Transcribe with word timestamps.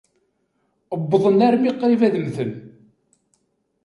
Wwḍen 0.99 1.39
armi 1.47 1.71
qrib 1.79 2.01
ad 2.07 2.15
mmten. 2.19 2.51